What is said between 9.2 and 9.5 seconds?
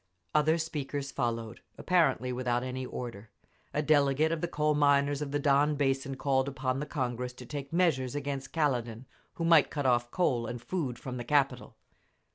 who